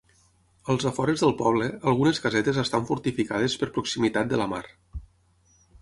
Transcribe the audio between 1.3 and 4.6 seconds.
poble, algunes casetes estan fortificades per proximitat de la